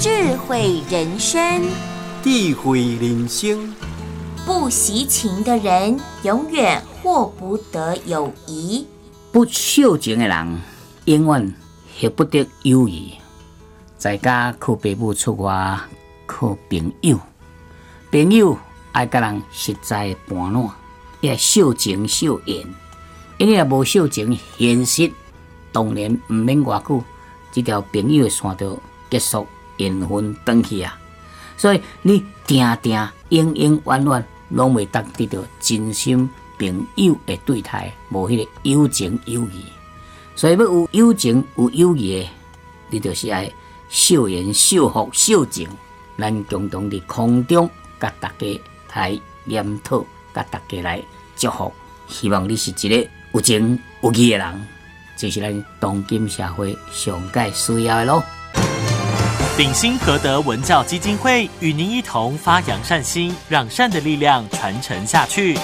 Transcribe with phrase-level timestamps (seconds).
[0.00, 1.62] 智慧人生，
[2.22, 3.70] 智慧人生。
[4.46, 8.86] 不习情的人永远获不得友谊，
[9.30, 10.58] 不孝情的人
[11.04, 11.54] 永远
[12.00, 13.12] 获不得友谊。
[13.98, 15.78] 在家靠父母出外
[16.24, 17.20] 靠朋友，
[18.10, 18.56] 朋友
[18.92, 20.66] 爱甲人实在伴暖，
[21.20, 22.66] 也孝情孝缘。
[23.36, 25.12] 因为无孝情，现实
[25.70, 27.04] 当然毋免偌久，
[27.52, 28.78] 这条朋友的线就
[29.10, 29.46] 结束，
[29.84, 30.98] 缘分断去啊。
[31.56, 39.64] 所以你定定永永远远拢未得得到真心朋友的对待，无迄个友情友谊。
[40.34, 42.28] 所以要有友情有友谊的，
[42.90, 43.50] 你就是爱
[43.88, 45.68] 孝言孝福笑情，
[46.18, 47.68] 咱共同伫空中
[48.00, 48.60] 甲大家
[48.94, 50.04] 来研讨，
[50.34, 51.02] 甲大家来
[51.36, 51.72] 祝福。
[52.08, 54.66] 希望你是一个有情有义的人，
[55.16, 58.24] 这是咱当今社会上界需要的咯。
[59.60, 65.54] 鼎新和德文教基金会与您一同发扬善心，让善的力量传承下去。